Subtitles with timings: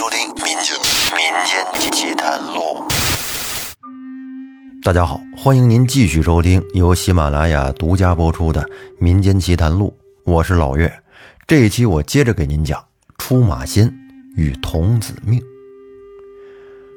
[0.00, 0.74] 收听《民间
[1.14, 2.88] 民间奇谈录》。
[4.82, 8.62] 大家好，欢迎您继续收听由喜马拉雅独家播出的
[8.98, 9.94] 《民间奇谈录》，
[10.32, 10.90] 我是老岳。
[11.46, 12.82] 这一期我接着给您讲
[13.18, 13.94] 出马仙
[14.36, 15.38] 与童子命。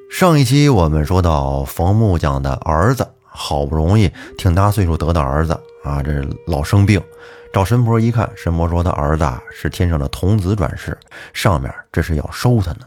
[0.09, 5.51] 上一期我们说到冯木匠的儿子好不容易挺大岁数得的儿子
[5.83, 7.03] 啊，这老生病。
[7.51, 10.97] 找神婆一看，神婆说他儿子是天上的童子转世，
[11.33, 12.85] 上面这是要收他呢。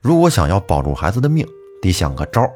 [0.00, 1.46] 如果想要保住孩子的命，
[1.82, 2.50] 得想个招儿，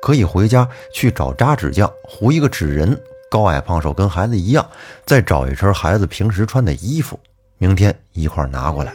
[0.00, 2.96] 可以回家去找扎纸匠糊一个纸人，
[3.30, 4.64] 高矮胖瘦跟孩子一样，
[5.04, 7.18] 再找一身孩子平时穿的衣服，
[7.58, 8.94] 明天一块拿过来，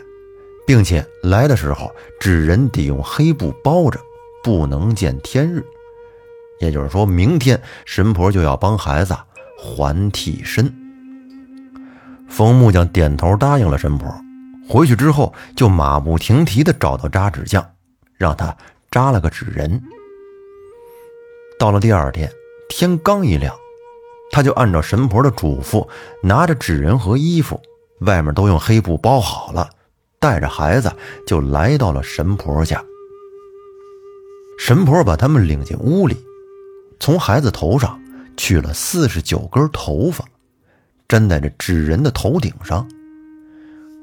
[0.66, 4.00] 并且来的时候纸人得用黑布包着，
[4.44, 5.62] 不能见天日。
[6.62, 9.16] 也就是说明天神婆就要帮孩子
[9.58, 10.74] 还替身。
[12.30, 14.10] 冯木匠点头答应了神婆，
[14.70, 17.66] 回去之后就马不停蹄地找到扎纸匠，
[18.20, 18.56] 让他
[18.92, 19.82] 扎了个纸人。
[21.58, 22.32] 到了第二天，
[22.70, 23.56] 天刚一亮，
[24.32, 25.88] 他就按照神婆的嘱咐，
[26.22, 27.60] 拿着纸人和衣服，
[28.02, 29.70] 外面都用黑布包好了，
[30.20, 30.92] 带着孩子
[31.26, 32.84] 就来到了神婆家。
[34.60, 36.18] 神婆把他们领进屋里，
[37.00, 38.00] 从孩子头上
[38.36, 40.26] 取了四十九根头发。
[41.08, 42.88] 粘在这纸人的头顶上，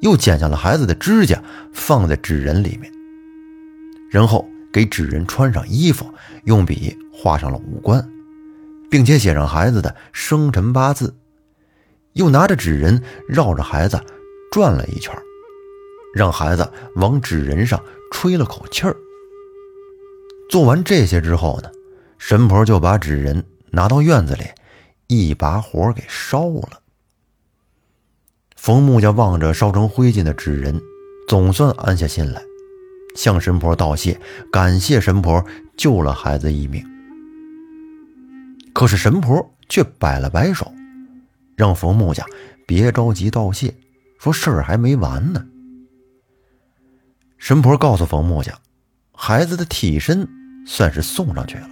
[0.00, 1.40] 又剪下了孩子的指甲，
[1.72, 2.92] 放在纸人里面，
[4.10, 6.06] 然后给纸人穿上衣服，
[6.44, 8.06] 用笔画上了五官，
[8.90, 11.14] 并且写上孩子的生辰八字，
[12.12, 14.00] 又拿着纸人绕着孩子
[14.50, 15.14] 转了一圈，
[16.14, 18.96] 让孩子往纸人上吹了口气儿。
[20.48, 21.70] 做完这些之后呢，
[22.18, 24.44] 神婆就把纸人拿到院子里，
[25.08, 26.80] 一把火给烧了。
[28.54, 30.80] 冯木匠望着烧成灰烬的纸人，
[31.28, 32.42] 总算安下心来，
[33.16, 34.20] 向神婆道谢，
[34.52, 35.44] 感谢神婆
[35.76, 36.84] 救了孩子一命。
[38.72, 40.72] 可是神婆却摆了摆手，
[41.56, 42.24] 让冯木匠
[42.66, 43.74] 别着急道谢，
[44.20, 45.44] 说事儿还没完呢。
[47.38, 48.56] 神婆告诉冯木匠，
[49.12, 50.28] 孩子的替身
[50.66, 51.68] 算是送上去了，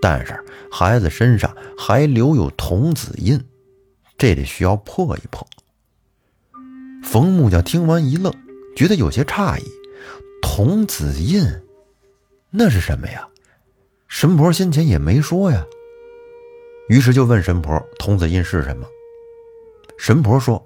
[0.00, 3.44] 但是孩子身上还留有童子印。
[4.16, 5.44] 这得需要破一破。
[7.02, 8.32] 冯木匠听完一愣，
[8.76, 9.64] 觉得有些诧异
[10.56, 11.44] ：“童子印，
[12.52, 13.26] 那是什么呀？
[14.06, 15.66] 神婆先前也没说呀。”
[16.88, 18.86] 于是就问神婆：“童子印是什么？”
[19.98, 20.64] 神婆说：“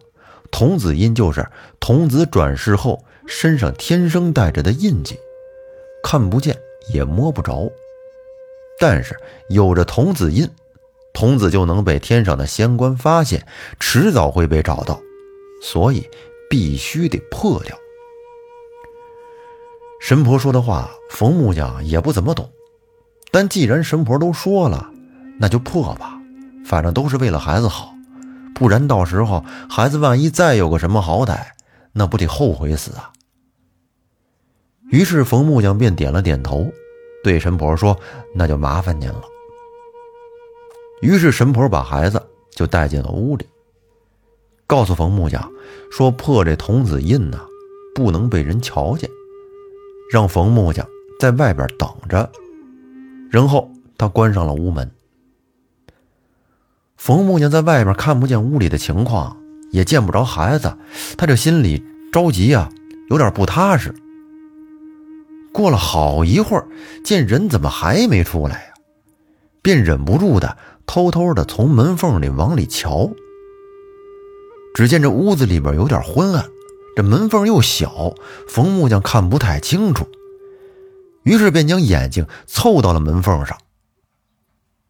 [0.53, 1.49] 童子印就是
[1.81, 5.19] 童子转世后身上天生带着的印记，
[6.03, 6.55] 看不见
[6.93, 7.73] 也摸不着，
[8.79, 9.17] 但是
[9.49, 10.47] 有着童子印。”
[11.15, 13.47] 童子就能被天上的仙官发现，
[13.81, 15.01] 迟早会被找到，
[15.63, 16.07] 所以
[16.51, 17.75] 必须得破掉。
[20.01, 22.49] 神婆说的话，冯木匠也不怎么懂，
[23.31, 24.91] 但既然神婆都说了，
[25.39, 26.19] 那就破吧，
[26.65, 27.93] 反正都是为了孩子好，
[28.55, 31.39] 不然到时候孩子万一再有个什么好歹，
[31.93, 33.13] 那不得后悔死啊！
[34.91, 36.67] 于是冯木匠便点了点头，
[37.23, 37.99] 对神婆说
[38.35, 39.23] ：“那就麻烦您了。”
[41.03, 43.47] 于是神婆把孩子就带进了屋里，
[44.67, 45.47] 告诉冯木匠
[45.91, 47.41] 说：“破这童子印呢，
[47.95, 49.11] 不能被人瞧见，
[50.11, 50.87] 让冯木匠
[51.21, 52.31] 在外边等着。”
[53.31, 54.91] 然后他关上了屋门。
[56.97, 59.37] 冯木匠在外面看不见屋里的情况，
[59.71, 60.77] 也见不着孩子，
[61.17, 62.71] 他这心里着急啊，
[63.11, 63.95] 有点不踏实。
[65.53, 66.67] 过了好一会儿，
[67.05, 68.75] 见人怎么还没出来呀？
[69.63, 70.57] 便忍不住的。
[70.91, 73.11] 偷偷的从门缝里往里瞧，
[74.75, 76.47] 只见这屋子里边有点昏暗，
[76.99, 78.17] 这门缝又小，
[78.49, 80.09] 冯木匠看不太清楚，
[81.23, 83.57] 于是便将眼睛凑到了门缝上。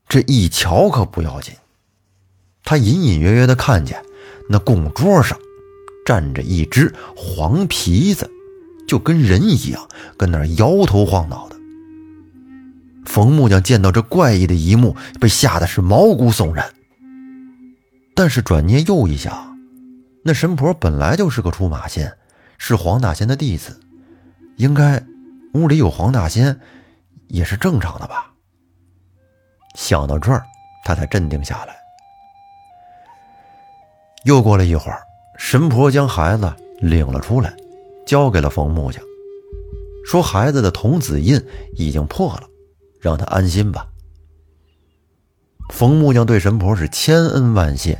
[0.08, 1.52] 这一瞧可不要紧，
[2.64, 4.02] 他隐隐约约的看见
[4.48, 5.38] 那供桌上
[6.06, 8.30] 站着一只黄皮子，
[8.86, 11.56] 就跟人一样，跟那摇头晃脑的。
[13.04, 16.72] 冯木匠见到这怪异的一幕，被吓得是毛骨悚然。
[18.14, 19.47] 但是转念又一想，
[20.28, 22.12] 那神婆本来就是个出马仙，
[22.58, 23.80] 是黄大仙的弟子，
[24.58, 25.02] 应该
[25.54, 26.60] 屋里有黄大仙
[27.28, 28.30] 也是正常的吧。
[29.74, 30.44] 想到这儿，
[30.84, 31.74] 他才镇定下来。
[34.24, 35.00] 又过了一会儿，
[35.38, 37.50] 神婆将孩子领了出来，
[38.06, 39.02] 交给了冯木匠，
[40.04, 41.42] 说：“孩子的童子印
[41.74, 42.42] 已经破了。”
[43.00, 43.86] 让他安心吧。
[45.72, 47.98] 冯木匠对神婆是千恩万谢，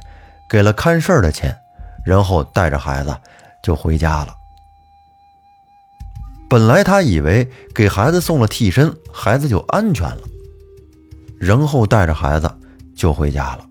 [0.50, 1.56] 给了看事儿的钱，
[2.04, 3.16] 然后带着孩子
[3.62, 4.34] 就回家了。
[6.48, 10.22] 本来他以为给孩子送了替身，孩子就安全了，
[11.38, 12.50] 然后带着孩子
[12.96, 13.66] 就回家了。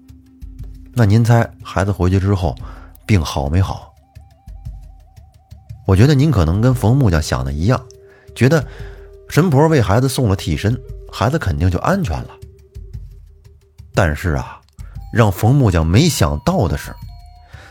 [0.94, 2.56] 那您猜，孩子回去之后
[3.06, 3.94] 病好没好？
[5.88, 7.84] 我觉得您可能跟冯木匠想的一样，
[8.36, 8.64] 觉得
[9.30, 10.80] 神婆为孩子送了替身，
[11.12, 12.30] 孩子肯定就安全了。
[13.96, 14.62] 但是啊，
[15.12, 16.94] 让冯木匠没想到的是，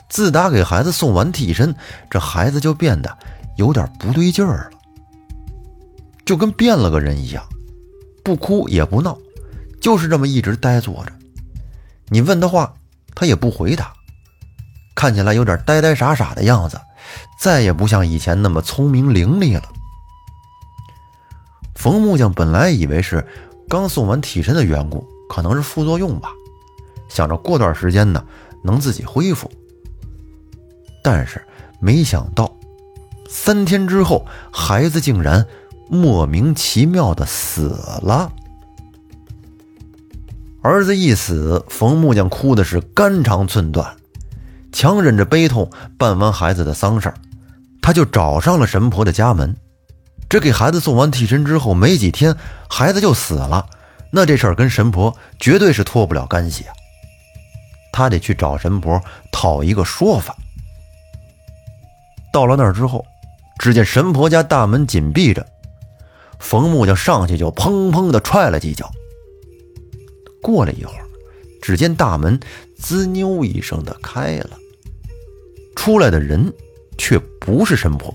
[0.09, 1.75] 自打给孩子送完替身，
[2.09, 3.17] 这孩子就变得
[3.57, 4.79] 有点不对劲儿了，
[6.25, 7.45] 就跟变了个人一样，
[8.23, 9.19] 不哭也不闹，
[9.81, 11.13] 就是这么一直呆坐着。
[12.09, 12.73] 你问他话，
[13.15, 13.93] 他也不回答，
[14.95, 16.81] 看起来有点呆呆傻傻的样子。
[17.39, 19.63] 再也不像以前那么聪明伶俐了。
[21.75, 23.25] 冯木匠本来以为是
[23.69, 26.31] 刚送完替身的缘故，可能是副作用吧，
[27.09, 28.25] 想着过段时间呢
[28.65, 29.49] 能自己恢复。
[31.07, 31.41] 但是
[31.79, 32.53] 没想到，
[33.31, 35.47] 三天之后，孩子竟然
[35.89, 37.69] 莫名其妙的死
[38.03, 38.33] 了。
[40.63, 43.89] 儿子一死，冯木匠哭的是肝肠寸断。
[44.73, 47.15] 强忍着悲痛办完孩子的丧事
[47.81, 49.57] 他就找上了神婆的家门。
[50.29, 52.35] 这给孩子送完替身之后没几天，
[52.69, 53.65] 孩子就死了。
[54.11, 56.75] 那这事儿跟神婆绝对是脱不了干系啊！
[57.93, 59.01] 他得去找神婆
[59.31, 60.37] 讨一个说法。
[62.37, 63.03] 到了那儿之后，
[63.59, 65.47] 只见神婆家大门紧闭着，
[66.39, 68.91] 冯木匠上去就砰砰的踹了几脚。
[70.43, 71.07] 过了一会儿，
[71.63, 72.39] 只见大门
[72.77, 74.51] 滋妞一声的开了。
[75.75, 76.53] 出来的人
[76.99, 78.15] 却不是神婆，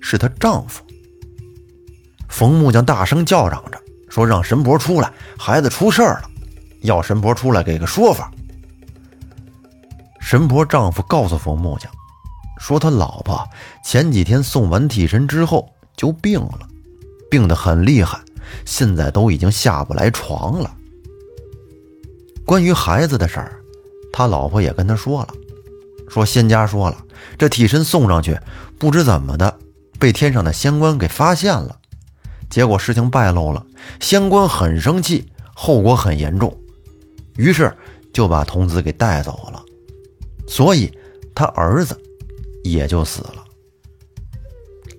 [0.00, 0.82] 是她丈夫。
[2.30, 3.78] 冯木匠大声叫嚷着
[4.08, 6.22] 说：“让神婆出来，孩子出事了，
[6.80, 8.32] 要神婆出来给个说法。”
[10.18, 11.92] 神婆丈夫告诉冯木匠，
[12.60, 13.42] 说他老婆
[13.82, 16.60] 前几天送完替身之后就病了，
[17.30, 18.20] 病得很厉害，
[18.66, 20.70] 现在都已经下不来床了。
[22.44, 23.58] 关于孩子的事儿，
[24.12, 25.28] 他老婆也跟他说了。
[26.06, 26.98] 说仙家说了，
[27.38, 28.38] 这替身送上去，
[28.78, 29.58] 不知怎么的，
[29.98, 31.78] 被天上的仙官给发现了，
[32.50, 33.64] 结果事情败露了，
[34.00, 36.54] 仙官很生气，后果很严重，
[37.36, 37.74] 于是
[38.12, 39.62] 就把童子给带走了，
[40.46, 40.92] 所以
[41.34, 41.96] 他儿子
[42.62, 43.44] 也就死了。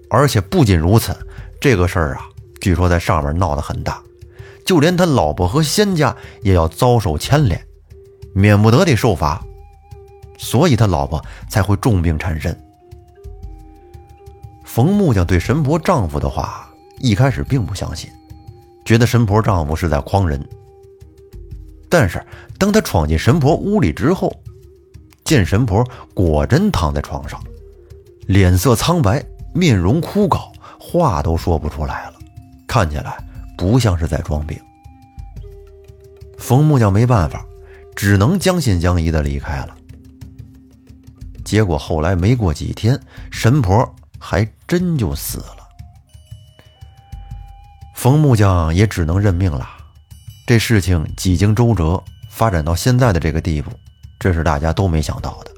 [0.10, 1.16] 而且不仅如此，
[1.60, 2.28] 这个事儿啊，
[2.60, 4.02] 据说在上面闹得很大，
[4.66, 7.66] 就连他老婆和仙家也要遭受牵连，
[8.34, 9.42] 免不得得受罚。
[10.38, 12.58] 所以他老婆才会重病缠身。
[14.66, 16.70] 冯木匠对神婆丈夫的话
[17.00, 18.10] 一开始并不相信，
[18.84, 20.44] 觉得神婆丈夫是在诓人。
[21.90, 22.26] 但是
[22.58, 24.34] 当他闯进神婆屋里之后，
[25.24, 27.42] 见神婆果真躺在床上，
[28.32, 29.22] 脸色苍白，
[29.54, 32.14] 面容枯槁，话都说不出来了，
[32.66, 33.22] 看起来
[33.58, 34.58] 不像是在装病。
[36.38, 37.46] 冯木匠没办法，
[37.94, 39.76] 只能将信将疑的离开了。
[41.44, 42.98] 结果后来没过几天，
[43.30, 43.86] 神婆
[44.18, 45.58] 还真就死了。
[47.94, 49.68] 冯木匠也只能认命了。
[50.48, 53.70] 这事情几经周折，发展到现在的这个地步，
[54.18, 55.51] 这是大家都没想到的。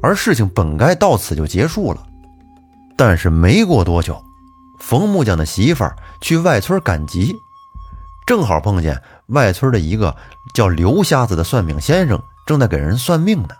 [0.00, 2.06] 而事情本该到此就结束了，
[2.96, 4.22] 但是没过多久，
[4.78, 7.34] 冯木匠的媳妇儿去外村赶集，
[8.26, 10.14] 正好碰见外村的一个
[10.54, 13.50] 叫刘瞎子的算命先生正在给人算命呢。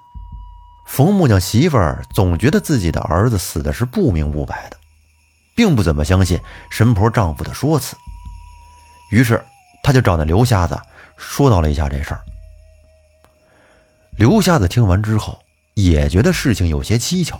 [0.86, 4.76] 冯木匠媳妇儿总觉得自己的儿子死的是不明不白的，
[5.54, 6.40] 并不怎么相信
[6.70, 7.96] 神婆丈夫的说辞。
[9.10, 9.44] 于是，
[9.82, 10.80] 她就找那刘瞎子
[11.16, 12.20] 说道了一下这事儿。
[14.16, 15.38] 刘瞎子听完之后，
[15.78, 17.38] 也觉得事情有些蹊跷，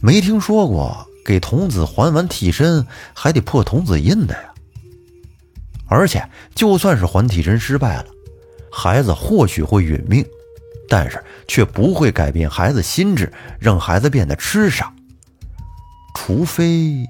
[0.00, 4.54] 没听说过给童子还完替身还得破童子印的呀。
[5.86, 8.06] 而且，就算是还替身失败了，
[8.72, 10.24] 孩子或许会殒命。
[10.90, 14.90] 但是却不会改变孩子心智，让孩子变得痴傻。
[16.14, 17.06] 除非……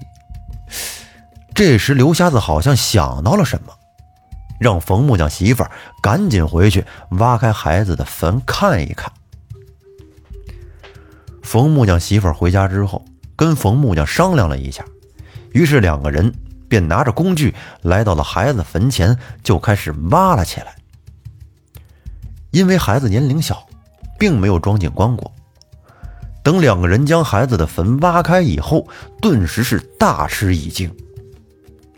[1.55, 3.73] 这时刘瞎子好像想到了什么，
[4.59, 5.71] 让冯木匠媳妇儿
[6.01, 9.09] 赶紧回去挖开孩子的坟看一看。
[11.49, 13.03] 冯木匠媳妇回家之后，
[13.35, 14.85] 跟冯木匠商量了一下，
[15.51, 16.31] 于是两个人
[16.67, 20.75] 便拿着工具来到了孩子坟前，就开始挖了起来。
[22.51, 23.65] 因为孩子年龄小。
[24.19, 25.31] 并没有装进棺椁。
[26.43, 28.85] 等两个人将孩子的坟挖开以后，
[29.21, 30.93] 顿时是大吃一惊。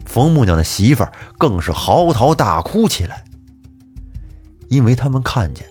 [0.06, 3.26] 冯木匠的媳妇儿更是嚎啕大哭起来，
[4.70, 5.66] 因为他们看见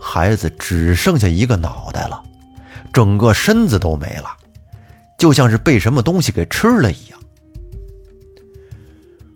[0.00, 2.22] 孩子只剩下一个脑袋了，
[2.94, 4.30] 整个身子都没了，
[5.18, 7.20] 就像是被什么东西给吃了一样。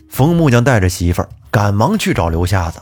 [0.08, 2.80] 冯木匠带着媳妇儿赶忙去找刘瞎子，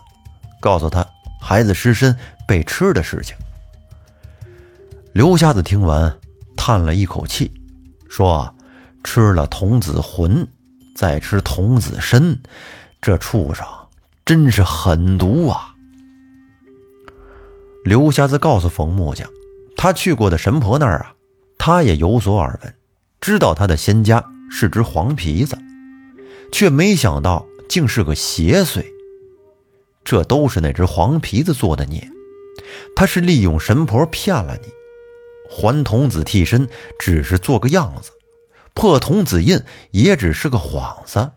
[0.61, 1.05] 告诉他
[1.41, 2.15] 孩子失身
[2.47, 3.35] 被吃的事情。
[5.15, 6.15] 刘瞎子听完，
[6.57, 7.51] 叹了一口气，
[8.09, 8.55] 说
[9.03, 10.47] ：“吃了童子魂，
[10.95, 12.39] 再吃童子身，
[13.01, 13.67] 这畜生
[14.27, 15.75] 真是狠毒啊！”
[17.83, 19.27] 刘瞎子告诉冯木匠，
[19.77, 21.13] 他去过的神婆那儿啊，
[21.59, 22.75] 他也有所耳闻，
[23.21, 25.57] 知道他的仙家是只黄皮子，
[26.51, 28.85] 却没想到竟是个邪祟。
[30.03, 32.09] 这都是那只黄皮子做的孽，
[32.95, 34.69] 他是利用神婆骗了你，
[35.51, 36.69] 还童子替身
[36.99, 38.11] 只是做个样子，
[38.73, 41.31] 破童子印也只是个幌子。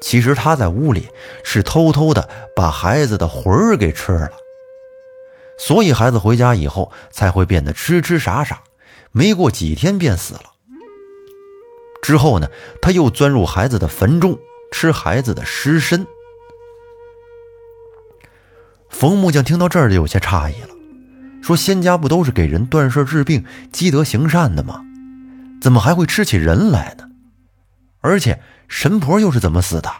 [0.00, 1.08] 其实他在屋里
[1.44, 4.30] 是偷偷的把孩子的魂儿给吃了。
[5.58, 8.62] 所以孩子回家以后才会变得痴痴傻傻，
[9.10, 10.52] 没过几天便死了。
[12.00, 12.48] 之后呢，
[12.80, 14.38] 他又钻入孩子的坟中
[14.70, 16.06] 吃孩子的尸身。
[18.88, 20.70] 冯木匠听到这儿就有些诧异了，
[21.42, 24.82] 说：“仙家不都是给人断事治病、积德行善的吗？
[25.60, 27.04] 怎么还会吃起人来呢？
[28.00, 29.90] 而且神婆又是怎么死的？”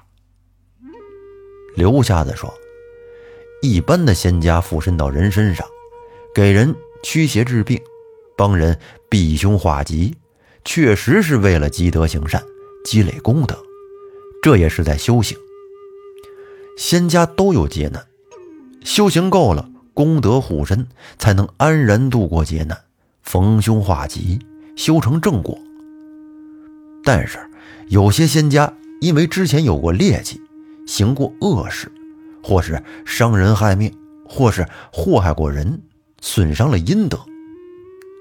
[1.77, 2.55] 刘瞎子说。
[3.61, 5.67] 一般的仙家附身到人身上，
[6.35, 7.81] 给人驱邪治病，
[8.37, 10.15] 帮人避凶化吉，
[10.65, 12.43] 确实是为了积德行善，
[12.85, 13.59] 积累功德，
[14.43, 15.37] 这也是在修行。
[16.77, 18.07] 仙家都有劫难，
[18.85, 20.87] 修行够了，功德护身，
[21.19, 22.79] 才能安然度过劫难，
[23.25, 24.39] 逢凶化吉，
[24.77, 25.59] 修成正果。
[27.03, 27.39] 但是
[27.89, 30.41] 有些仙家因为之前有过劣迹，
[30.87, 31.91] 行过恶事。
[32.49, 33.95] 或是伤人害命，
[34.27, 35.83] 或是祸害过人，
[36.23, 37.21] 损伤了阴德，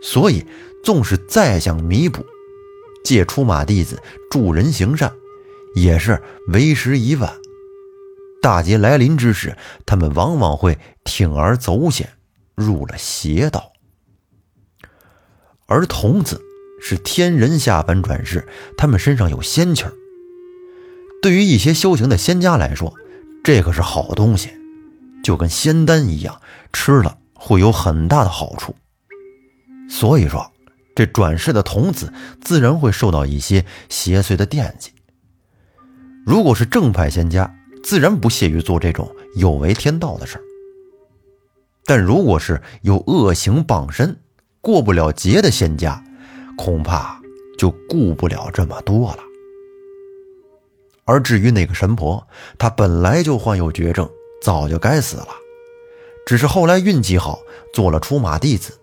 [0.03, 0.45] 所以
[0.83, 2.25] 纵使再想弥补，
[3.05, 5.13] 借出马弟子助人行善，
[5.75, 7.33] 也是为时已晚。
[8.41, 9.55] 大劫来临之时，
[9.85, 12.09] 他们往往会铤而走险，
[12.53, 13.71] 入了邪道。
[15.67, 16.41] 而童子
[16.81, 18.45] 是天人下凡转世，
[18.77, 19.93] 他们身上有仙气儿。
[21.21, 22.93] 对于一些修行的仙家来说，
[23.47, 24.49] 这可是好东西，
[25.23, 26.41] 就跟仙丹一样，
[26.73, 28.75] 吃了会有很大的好处。
[29.89, 30.51] 所以说，
[30.93, 32.11] 这转世的童子
[32.41, 34.91] 自然会受到一些邪祟的惦记。
[36.25, 40.43] 如果是正派仙家，自然不屑于做这种有违天道的事儿。
[41.85, 44.19] 但如果是有恶行傍身、
[44.59, 46.03] 过不了劫的仙家，
[46.57, 47.21] 恐怕
[47.57, 49.19] 就顾不了这么多了。
[51.07, 52.27] 而至于那个神婆，
[52.59, 54.07] 她本来就患有绝症，
[54.41, 55.29] 早就该死了，
[56.25, 57.39] 只是后来运气好，
[57.73, 58.77] 做了出马弟子，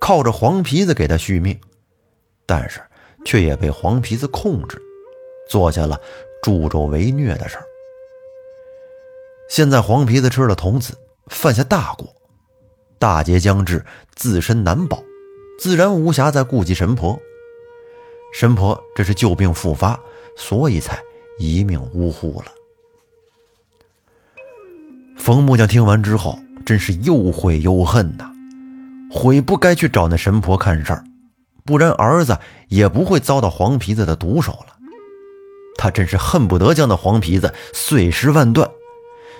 [0.00, 1.58] 靠着黄皮子给她续命，
[2.44, 2.80] 但是
[3.24, 4.76] 却也被黄皮子控制，
[5.48, 5.98] 做下了
[6.42, 7.64] 助纣为虐的事儿。
[9.48, 12.12] 现在黄皮子吃了童子，犯下大过，
[12.98, 13.84] 大劫将至，
[14.16, 15.00] 自身难保，
[15.60, 17.16] 自然无暇再顾及神婆。
[18.34, 20.00] 神婆这是旧病复发，
[20.36, 21.00] 所以才。
[21.38, 22.46] 一命呜呼了。
[25.16, 28.30] 冯木匠听完之后，真是又悔又恨呐，
[29.10, 31.04] 悔不该去找那神婆看事儿，
[31.64, 34.76] 不然儿子也不会遭到黄皮子的毒手了。
[35.76, 38.68] 他真是恨不得将那黄皮子碎尸万段，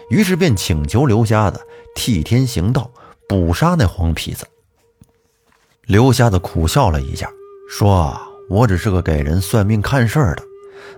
[0.09, 1.61] 于是便请求刘瞎子
[1.95, 2.91] 替天行道，
[3.29, 4.47] 捕杀那黄皮子。
[5.85, 7.29] 刘瞎子苦笑了一下，
[7.69, 8.17] 说
[8.49, 10.43] ：“我只是个给人算命看事儿的。”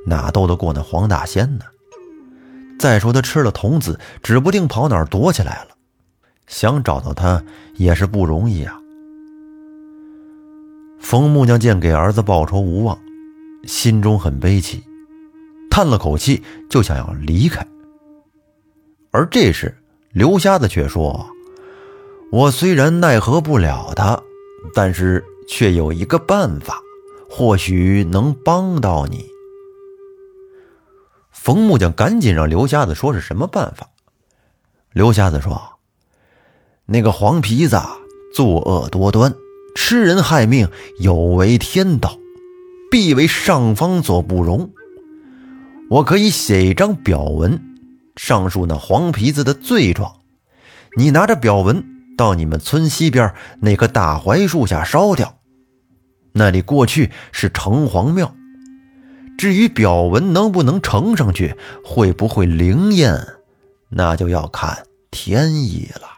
[0.07, 1.64] 哪斗得过那黄大仙呢？
[2.79, 5.69] 再说他吃了童子，指不定跑哪儿躲起来了，
[6.47, 7.43] 想找到他
[7.76, 8.81] 也是不容易啊。
[11.00, 12.99] 冯木匠见给儿子报仇无望，
[13.64, 14.83] 心中很悲戚，
[15.71, 17.64] 叹了口气，就想要离开。
[19.11, 19.76] 而这时，
[20.12, 21.29] 刘瞎子却说
[22.33, 24.21] ：“我虽然奈何不了他，
[24.75, 26.81] 但是却有一个办法，
[27.31, 29.25] 或许能帮到你。”
[31.45, 33.91] 冯木匠赶紧让刘瞎子说是什么办法。
[34.95, 35.61] 刘瞎子说
[36.89, 37.79] ：“那个黄皮子
[38.35, 39.35] 作恶多端，
[39.77, 40.71] 吃人害命，
[41.01, 42.17] 有违天道，
[42.91, 44.71] 必为上方所不容。
[45.91, 47.61] 我可以写一张表文，
[48.17, 50.21] 上述那黄皮子的罪状。
[50.97, 51.85] 你拿着表文
[52.17, 55.37] 到你们村西边那棵大槐树下烧掉，
[56.33, 58.35] 那里过去是城隍庙。”
[59.37, 63.26] 至于表文能不能呈上去，会不会灵验，
[63.88, 66.09] 那就要看天意了。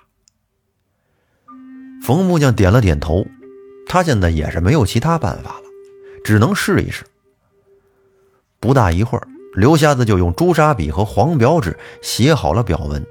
[2.02, 3.26] 冯木匠点了点头，
[3.86, 5.62] 他现在也是没有其他办法了，
[6.22, 7.04] 只能试一试。
[8.60, 13.04] 不大一会儿，刘瞎子就用朱砂笔和黄表纸写好了表文。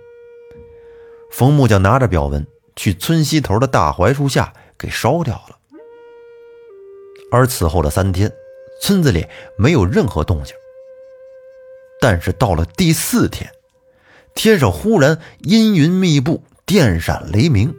[1.32, 2.46] 冯木匠拿着表文
[2.76, 5.58] 去村西头的大槐树下给烧掉了。
[7.32, 8.32] 而此后的三天，
[8.82, 9.26] 村子里
[9.58, 10.56] 没有任何动静。
[12.02, 13.50] 但是到了第四天，
[14.36, 17.74] 天上忽然阴云密布，电闪雷鸣，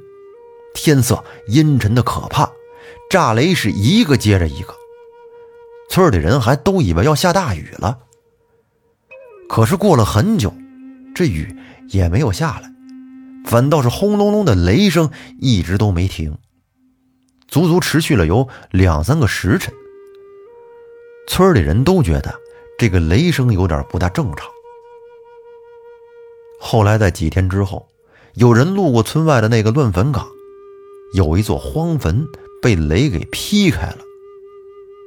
[0.75, 2.51] 天色阴沉的可怕，
[3.11, 4.75] 炸雷是一个接着一个。
[5.91, 7.99] 村里人还都以为要下大雨了。
[9.49, 10.53] 可是过了很久，
[11.15, 11.55] 这雨
[11.91, 12.73] 也没有下来，
[13.45, 16.37] 反倒是轰隆隆的雷声一直都没停，
[17.47, 19.73] 足足持续了有两三个时辰。
[21.27, 22.35] 村里人都觉得
[22.79, 24.49] 这个雷声有点不大正常。
[26.59, 27.89] 后来在几天之后，
[28.35, 30.27] 有人路过村外的那个乱坟岗，
[31.15, 32.27] 有一座荒坟
[32.63, 33.99] 被雷给劈开了。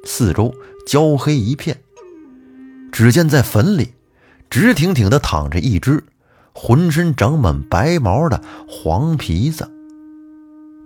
[0.06, 0.54] 四周
[0.86, 1.82] 焦黑一片，
[2.92, 3.94] 只见在坟里，
[4.50, 6.04] 直挺挺地躺着一只
[6.54, 9.70] 浑身长满白毛的黄皮子。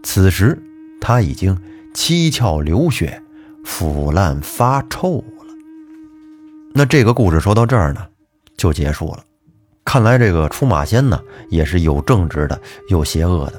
[0.04, 0.62] 此时，
[1.00, 1.58] 他已经
[1.94, 3.23] 七窍流血，
[3.64, 5.24] 腐烂发臭了。
[6.74, 8.06] 那这个故事说到这儿呢，
[8.58, 9.24] 就结束了。
[9.86, 13.54] 看来这个出马仙呢，也是有正直的，有邪恶的。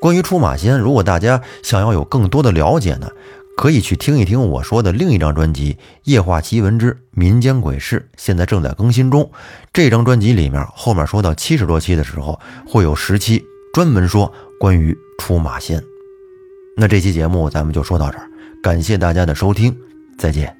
[0.00, 3.08] 关于出马仙，如果大家想要有更多的了解呢？
[3.56, 9.28] 可以去听一听我说的另一张专辑《夜话奇闻之民间鬼事》，现在正在更新中。
[9.72, 13.44] 这张专辑里面后面说到七十多期的时候，会有十期
[13.74, 15.82] 专门说关于出马仙。
[16.76, 18.27] 那这期节目咱们就说到这儿，
[18.62, 19.76] 感谢大家的收听，
[20.16, 20.57] 再见。